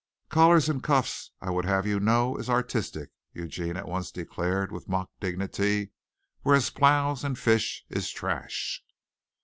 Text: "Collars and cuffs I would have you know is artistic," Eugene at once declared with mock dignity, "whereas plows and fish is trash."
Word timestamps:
"Collars 0.29 0.67
and 0.67 0.81
cuffs 0.81 1.29
I 1.41 1.51
would 1.51 1.65
have 1.65 1.85
you 1.85 1.99
know 1.99 2.35
is 2.37 2.49
artistic," 2.49 3.11
Eugene 3.35 3.77
at 3.77 3.87
once 3.87 4.09
declared 4.09 4.71
with 4.71 4.89
mock 4.89 5.11
dignity, 5.19 5.91
"whereas 6.41 6.71
plows 6.71 7.23
and 7.23 7.37
fish 7.37 7.85
is 7.87 8.09
trash." 8.09 8.83